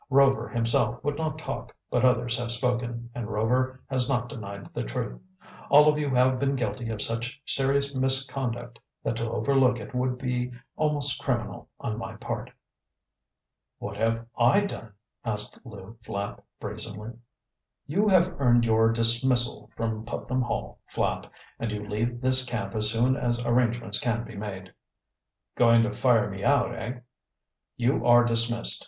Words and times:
Rover 0.09 0.49
himself 0.49 1.03
would 1.03 1.15
not 1.15 1.37
talk, 1.37 1.75
but 1.91 2.03
others 2.03 2.35
have 2.39 2.49
spoken, 2.49 3.11
and 3.13 3.27
Rover 3.29 3.83
has 3.85 4.09
not 4.09 4.29
denied 4.29 4.73
the 4.73 4.81
truth. 4.81 5.19
All 5.69 5.87
of 5.87 5.99
you 5.99 6.09
have 6.09 6.39
been 6.39 6.55
guilty 6.55 6.89
of 6.89 7.03
such 7.03 7.39
serious 7.45 7.93
misconduct 7.93 8.79
that 9.03 9.15
to 9.17 9.29
overlook 9.29 9.79
it 9.79 9.93
would 9.93 10.17
be 10.17 10.51
almost 10.75 11.21
criminal 11.21 11.69
on 11.79 11.99
my 11.99 12.15
part." 12.15 12.49
"What 13.77 13.95
have 13.95 14.25
I 14.35 14.61
done?" 14.61 14.93
asked 15.23 15.59
Lew 15.63 15.95
Flapp 16.03 16.43
brazenly. 16.59 17.11
"You 17.85 18.07
have 18.07 18.33
earned 18.39 18.65
your 18.65 18.91
dismissal 18.91 19.69
from 19.77 20.03
Putnam 20.03 20.41
Hall, 20.41 20.79
Flapp, 20.87 21.27
and 21.59 21.71
you 21.71 21.87
leave 21.87 22.21
this 22.21 22.43
camp 22.43 22.73
as 22.73 22.89
soon 22.89 23.15
as 23.15 23.37
arrangements 23.45 23.99
can 23.99 24.23
be 24.23 24.35
made." 24.35 24.73
"Going 25.55 25.83
to 25.83 25.91
fire 25.91 26.27
me 26.27 26.43
out, 26.43 26.73
eh?" 26.73 27.01
"You 27.77 28.03
are 28.07 28.23
dismissed. 28.23 28.79